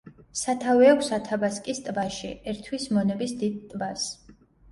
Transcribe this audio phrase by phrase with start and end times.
[0.37, 4.09] სათავე აქვს ათაბასკის ტბაში, ერთვის მონების დიდ ტბას.